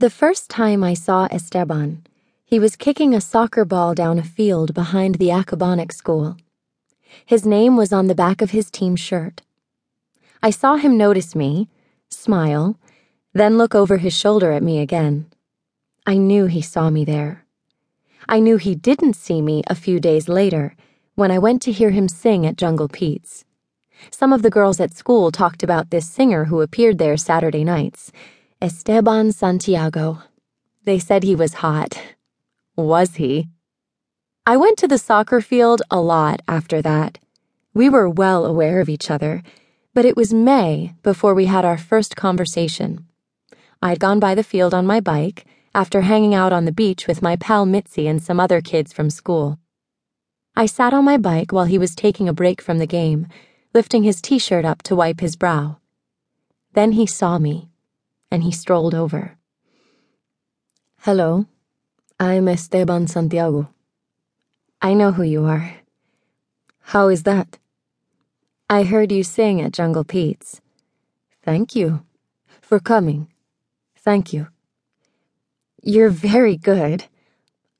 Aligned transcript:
The 0.00 0.08
first 0.08 0.48
time 0.48 0.82
I 0.82 0.94
saw 0.94 1.28
Esteban, 1.30 2.06
he 2.46 2.58
was 2.58 2.74
kicking 2.74 3.14
a 3.14 3.20
soccer 3.20 3.66
ball 3.66 3.94
down 3.94 4.18
a 4.18 4.22
field 4.22 4.72
behind 4.72 5.16
the 5.16 5.28
Accabonac 5.28 5.92
school. 5.92 6.38
His 7.26 7.44
name 7.44 7.76
was 7.76 7.92
on 7.92 8.06
the 8.06 8.14
back 8.14 8.40
of 8.40 8.52
his 8.52 8.70
team 8.70 8.96
shirt. 8.96 9.42
I 10.42 10.48
saw 10.48 10.76
him 10.76 10.96
notice 10.96 11.34
me, 11.34 11.68
smile, 12.08 12.78
then 13.34 13.58
look 13.58 13.74
over 13.74 13.98
his 13.98 14.14
shoulder 14.16 14.52
at 14.52 14.62
me 14.62 14.78
again. 14.78 15.26
I 16.06 16.16
knew 16.16 16.46
he 16.46 16.62
saw 16.62 16.88
me 16.88 17.04
there. 17.04 17.44
I 18.26 18.40
knew 18.40 18.56
he 18.56 18.74
didn't 18.74 19.16
see 19.16 19.42
me 19.42 19.62
a 19.66 19.74
few 19.74 20.00
days 20.00 20.30
later 20.30 20.76
when 21.14 21.30
I 21.30 21.38
went 21.38 21.60
to 21.64 21.72
hear 21.72 21.90
him 21.90 22.08
sing 22.08 22.46
at 22.46 22.56
Jungle 22.56 22.88
Pete's. 22.88 23.44
Some 24.10 24.32
of 24.32 24.40
the 24.40 24.48
girls 24.48 24.80
at 24.80 24.96
school 24.96 25.30
talked 25.30 25.62
about 25.62 25.90
this 25.90 26.08
singer 26.08 26.46
who 26.46 26.62
appeared 26.62 26.96
there 26.96 27.18
Saturday 27.18 27.64
nights, 27.64 28.10
Esteban 28.62 29.32
Santiago. 29.32 30.18
They 30.84 30.98
said 30.98 31.22
he 31.22 31.34
was 31.34 31.64
hot. 31.64 31.98
Was 32.76 33.14
he? 33.14 33.48
I 34.44 34.58
went 34.58 34.76
to 34.80 34.86
the 34.86 34.98
soccer 34.98 35.40
field 35.40 35.80
a 35.90 35.98
lot 35.98 36.42
after 36.46 36.82
that. 36.82 37.18
We 37.72 37.88
were 37.88 38.06
well 38.06 38.44
aware 38.44 38.82
of 38.82 38.90
each 38.90 39.10
other, 39.10 39.42
but 39.94 40.04
it 40.04 40.14
was 40.14 40.34
May 40.34 40.92
before 41.02 41.32
we 41.32 41.46
had 41.46 41.64
our 41.64 41.78
first 41.78 42.16
conversation. 42.16 43.06
I'd 43.80 43.98
gone 43.98 44.20
by 44.20 44.34
the 44.34 44.44
field 44.44 44.74
on 44.74 44.84
my 44.84 45.00
bike 45.00 45.46
after 45.74 46.02
hanging 46.02 46.34
out 46.34 46.52
on 46.52 46.66
the 46.66 46.80
beach 46.82 47.06
with 47.06 47.22
my 47.22 47.36
pal 47.36 47.64
Mitzi 47.64 48.06
and 48.06 48.22
some 48.22 48.38
other 48.38 48.60
kids 48.60 48.92
from 48.92 49.08
school. 49.08 49.58
I 50.54 50.66
sat 50.66 50.92
on 50.92 51.06
my 51.06 51.16
bike 51.16 51.50
while 51.50 51.64
he 51.64 51.78
was 51.78 51.94
taking 51.94 52.28
a 52.28 52.34
break 52.34 52.60
from 52.60 52.76
the 52.76 52.86
game, 52.86 53.26
lifting 53.72 54.02
his 54.02 54.20
t 54.20 54.38
shirt 54.38 54.66
up 54.66 54.82
to 54.82 54.94
wipe 54.94 55.20
his 55.20 55.34
brow. 55.34 55.78
Then 56.74 56.92
he 56.92 57.06
saw 57.06 57.38
me, 57.38 57.69
and 58.30 58.42
he 58.42 58.52
strolled 58.52 58.94
over. 58.94 59.36
Hello, 61.00 61.46
I'm 62.18 62.48
Esteban 62.48 63.06
Santiago. 63.08 63.70
I 64.82 64.94
know 64.94 65.12
who 65.12 65.22
you 65.22 65.44
are. 65.44 65.74
How 66.80 67.08
is 67.08 67.24
that? 67.24 67.58
I 68.68 68.84
heard 68.84 69.10
you 69.10 69.24
sing 69.24 69.60
at 69.60 69.72
Jungle 69.72 70.04
Pete's. 70.04 70.60
Thank 71.42 71.74
you 71.74 72.04
for 72.60 72.78
coming. 72.78 73.28
Thank 73.96 74.32
you. 74.32 74.48
You're 75.82 76.10
very 76.10 76.56
good, 76.56 77.04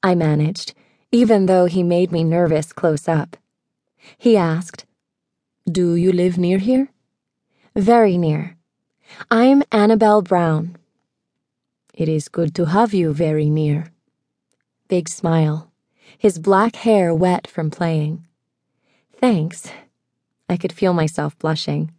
I 0.02 0.14
managed, 0.14 0.74
even 1.12 1.46
though 1.46 1.66
he 1.66 1.82
made 1.82 2.10
me 2.10 2.24
nervous 2.24 2.72
close 2.72 3.06
up. 3.06 3.36
He 4.16 4.36
asked, 4.36 4.86
Do 5.70 5.94
you 5.94 6.12
live 6.12 6.38
near 6.38 6.58
here? 6.58 6.88
Very 7.76 8.16
near. 8.16 8.56
I'm 9.30 9.62
Annabel 9.72 10.22
Brown. 10.22 10.76
It 11.94 12.08
is 12.08 12.28
good 12.28 12.54
to 12.54 12.66
have 12.66 12.94
you 12.94 13.12
very 13.12 13.50
near. 13.50 13.92
Big 14.88 15.08
smile, 15.08 15.70
his 16.18 16.38
black 16.38 16.76
hair 16.76 17.14
wet 17.14 17.46
from 17.46 17.70
playing. 17.70 18.26
Thanks. 19.18 19.70
I 20.48 20.56
could 20.56 20.72
feel 20.72 20.92
myself 20.92 21.38
blushing. 21.38 21.92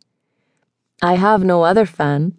I 1.02 1.16
have 1.16 1.44
no 1.44 1.64
other 1.64 1.86
fan. 1.86 2.38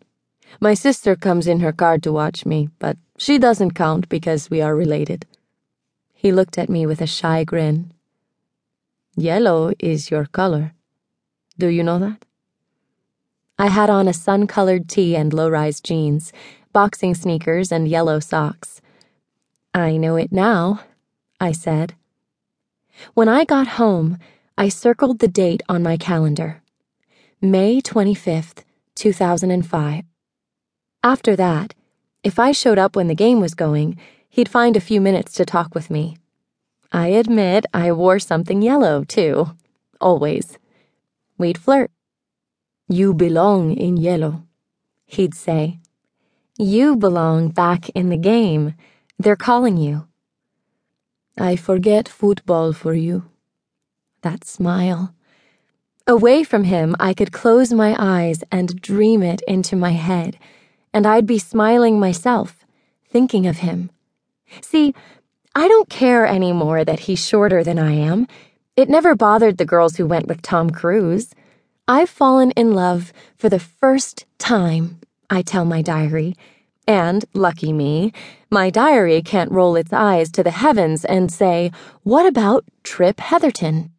My 0.61 0.75
sister 0.75 1.17
comes 1.17 1.47
in 1.47 1.61
her 1.61 1.73
car 1.73 1.99
to 1.99 2.13
watch 2.13 2.45
me, 2.45 2.69
but 2.79 2.97
she 3.17 3.39
doesn't 3.39 3.73
count 3.73 4.09
because 4.09 4.51
we 4.51 4.61
are 4.61 4.75
related. 4.77 5.27
He 6.13 6.33
looked 6.33 6.59
at 6.59 6.69
me 6.69 6.87
with 6.87 7.01
a 7.01 7.07
shy 7.07 7.45
grin. 7.45 7.93
Yellow 9.17 9.73
is 9.79 10.11
your 10.11 10.27
color. 10.27 10.75
Do 11.59 11.69
you 11.69 11.83
know 11.83 11.99
that? 11.99 12.25
I 13.63 13.69
had 13.69 13.91
on 13.91 14.09
a 14.09 14.13
sun 14.13 14.49
colored 14.49 14.89
tee 14.89 15.15
and 15.15 15.33
low 15.33 15.49
rise 15.49 15.81
jeans, 15.81 16.33
boxing 16.73 17.15
sneakers, 17.15 17.71
and 17.71 17.87
yellow 17.87 18.19
socks. 18.19 18.81
I 19.73 19.97
know 19.97 20.17
it 20.17 20.33
now, 20.33 20.81
I 21.39 21.53
said. 21.53 21.95
When 23.15 23.29
I 23.29 23.45
got 23.45 23.79
home, 23.79 24.19
I 24.59 24.69
circled 24.69 25.21
the 25.21 25.29
date 25.29 25.63
on 25.69 25.81
my 25.81 25.97
calendar 25.97 26.61
May 27.41 27.81
25th, 27.81 28.65
2005. 28.97 30.03
After 31.05 31.37
that, 31.37 31.75
if 32.25 32.41
I 32.41 32.51
showed 32.51 32.79
up 32.79 32.97
when 32.97 33.07
the 33.07 33.15
game 33.15 33.41
was 33.41 33.55
going, 33.55 33.97
he'd 34.29 34.49
find 34.49 34.77
a 34.77 34.81
few 34.81 35.01
minutes 35.01 35.35
to 35.35 35.45
talk 35.45 35.73
with 35.73 35.89
me. 35.89 36.17
I 36.91 37.11
admit 37.11 37.67
I 37.73 37.93
wore 37.93 38.19
something 38.19 38.61
yellow, 38.61 39.05
too. 39.05 39.55
Always. 40.01 40.59
We'd 41.39 41.59
flirt. 41.59 41.93
You 42.93 43.15
belong 43.15 43.73
in 43.73 43.97
yellow, 43.97 44.45
he'd 45.07 45.35
say. 45.35 45.81
You 46.59 46.95
belong 46.97 47.49
back 47.49 47.89
in 47.91 48.11
the 48.11 48.19
game. 48.19 48.75
They're 49.19 49.45
calling 49.49 49.79
you. 49.79 50.07
I 51.39 51.57
forget 51.57 52.07
football 52.09 52.75
for 52.75 52.93
you. 52.93 53.25
That 54.21 54.45
smile. 54.45 55.15
Away 56.07 56.45
from 56.45 56.65
him, 56.65 56.95
I 57.01 57.15
could 57.15 57.33
close 57.33 57.73
my 57.73 57.97
eyes 57.99 58.45
and 58.53 58.81
dream 58.83 59.23
it 59.23 59.41
into 59.49 59.75
my 59.75 59.93
head 59.93 60.39
and 60.93 61.07
I'd 61.07 61.27
be 61.27 61.39
smiling 61.39 61.99
myself, 61.99 62.65
thinking 63.09 63.47
of 63.47 63.59
him. 63.59 63.91
See, 64.61 64.95
I 65.55 65.69
don't 65.69 65.89
care 65.89 66.27
anymore 66.27 66.85
that 66.85 67.01
he's 67.01 67.27
shorter 67.27 67.65
than 67.65 67.79
I 67.79 67.93
am. 67.93 68.27
It 68.77 68.89
never 68.89 69.15
bothered 69.15 69.59
the 69.59 69.65
girls 69.65 69.97
who 69.97 70.07
went 70.07 70.29
with 70.29 70.43
Tom 70.43 70.71
Cruise. 70.71 71.35
I've 71.93 72.09
fallen 72.09 72.53
in 72.53 72.73
love 72.73 73.13
for 73.37 73.51
the 73.51 73.59
first 73.59 74.25
time, 74.39 74.99
I 75.29 75.43
tell 75.43 75.67
my 75.67 75.83
diary. 75.83 76.35
And, 76.89 77.23
lucky 77.35 77.71
me, 77.71 78.15
my 78.51 78.71
diary 78.71 79.21
can't 79.21 79.53
roll 79.53 79.77
its 79.77 79.93
eyes 79.93 80.33
to 80.33 80.43
the 80.43 80.53
heavens 80.53 81.05
and 81.05 81.31
say, 81.31 81.71
What 82.03 82.25
about 82.25 82.65
Trip 82.83 83.21
Heatherton? 83.21 83.91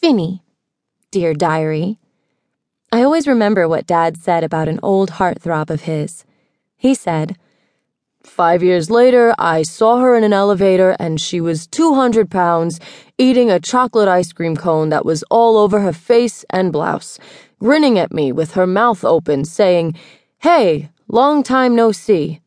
Finny, 0.00 0.42
dear 1.12 1.32
diary. 1.32 2.00
I 2.90 3.04
always 3.04 3.28
remember 3.28 3.68
what 3.68 3.86
Dad 3.86 4.16
said 4.16 4.42
about 4.42 4.66
an 4.66 4.80
old 4.82 5.10
heartthrob 5.10 5.70
of 5.70 5.82
his. 5.82 6.24
He 6.76 6.96
said, 6.96 7.36
Five 8.22 8.62
years 8.62 8.90
later, 8.90 9.34
I 9.38 9.62
saw 9.62 9.98
her 9.98 10.14
in 10.14 10.24
an 10.24 10.32
elevator 10.32 10.94
and 11.00 11.20
she 11.20 11.40
was 11.40 11.66
200 11.66 12.30
pounds, 12.30 12.78
eating 13.16 13.50
a 13.50 13.58
chocolate 13.58 14.08
ice 14.08 14.32
cream 14.32 14.56
cone 14.56 14.90
that 14.90 15.06
was 15.06 15.22
all 15.30 15.56
over 15.56 15.80
her 15.80 15.92
face 15.92 16.44
and 16.50 16.70
blouse, 16.70 17.18
grinning 17.58 17.98
at 17.98 18.12
me 18.12 18.30
with 18.30 18.52
her 18.52 18.66
mouth 18.66 19.04
open, 19.04 19.44
saying, 19.44 19.96
Hey, 20.38 20.90
long 21.08 21.42
time 21.42 21.74
no 21.74 21.92
see. 21.92 22.40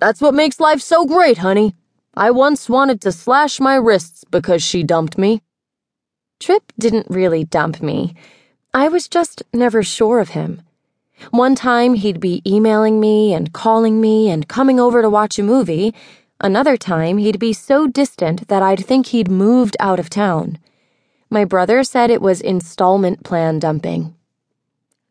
That's 0.00 0.20
what 0.20 0.34
makes 0.34 0.58
life 0.58 0.80
so 0.80 1.04
great, 1.06 1.38
honey. 1.38 1.76
I 2.14 2.32
once 2.32 2.68
wanted 2.68 3.00
to 3.02 3.12
slash 3.12 3.60
my 3.60 3.76
wrists 3.76 4.24
because 4.30 4.62
she 4.62 4.82
dumped 4.82 5.16
me. 5.16 5.42
Trip 6.40 6.72
didn't 6.78 7.06
really 7.08 7.44
dump 7.44 7.80
me. 7.80 8.14
I 8.72 8.88
was 8.88 9.08
just 9.08 9.42
never 9.52 9.82
sure 9.84 10.18
of 10.18 10.30
him. 10.30 10.62
One 11.30 11.54
time 11.54 11.94
he'd 11.94 12.20
be 12.20 12.42
emailing 12.46 13.00
me 13.00 13.32
and 13.34 13.52
calling 13.52 14.00
me 14.00 14.30
and 14.30 14.48
coming 14.48 14.78
over 14.78 15.02
to 15.02 15.10
watch 15.10 15.38
a 15.38 15.42
movie. 15.42 15.94
Another 16.40 16.76
time 16.76 17.18
he'd 17.18 17.38
be 17.38 17.52
so 17.52 17.86
distant 17.86 18.48
that 18.48 18.62
I'd 18.62 18.84
think 18.84 19.06
he'd 19.06 19.30
moved 19.30 19.76
out 19.80 19.98
of 19.98 20.10
town. 20.10 20.58
My 21.30 21.44
brother 21.44 21.82
said 21.82 22.10
it 22.10 22.22
was 22.22 22.40
installment 22.40 23.24
plan 23.24 23.58
dumping. 23.58 24.14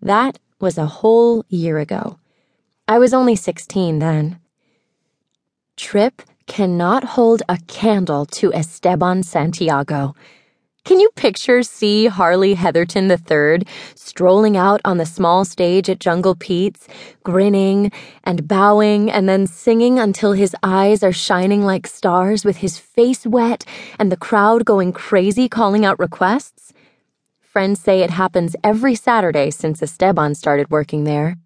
That 0.02 0.40
was 0.59 0.78
a 0.78 0.85
whole 0.85 1.46
year 1.50 1.79
ago. 1.79 2.19
I 2.88 3.00
was 3.00 3.13
only 3.13 3.35
16 3.35 4.00
then. 4.00 4.40
Trip 5.75 6.22
cannot 6.46 7.03
hold 7.03 7.41
a 7.50 7.57
candle 7.68 8.25
to 8.28 8.53
Esteban 8.53 9.23
Santiago. 9.23 10.13
Can 10.86 11.00
you 11.00 11.10
picture 11.16 11.64
C. 11.64 12.08
Harley 12.08 12.56
Heatherton 12.56 13.10
III 13.10 13.66
strolling 13.96 14.58
out 14.58 14.82
on 14.84 14.98
the 14.98 15.06
small 15.06 15.46
stage 15.46 15.90
at 15.90 16.02
Jungle 16.02 16.36
Pete's, 16.36 16.90
grinning 17.24 17.90
and 18.26 18.50
bowing 18.50 19.10
and 19.10 19.30
then 19.30 19.48
singing 19.48 19.98
until 19.98 20.34
his 20.34 20.53
eyes 20.62 21.02
are 21.02 21.14
shining 21.14 21.64
like 21.64 21.88
stars 21.88 22.44
with 22.44 22.58
his 22.58 22.78
face 22.78 23.26
wet 23.26 23.64
and 23.97 24.12
the 24.12 24.18
crowd 24.18 24.66
going 24.66 24.91
crazy 24.91 25.47
calling 25.47 25.85
out 25.85 26.00
requests? 26.00 26.74
Friends 27.40 27.79
say 27.79 28.02
it 28.02 28.09
happens 28.09 28.53
every 28.62 28.96
Saturday 28.96 29.52
since 29.52 29.82
Esteban 29.82 30.36
started 30.36 30.70
working 30.70 31.06
there. 31.06 31.38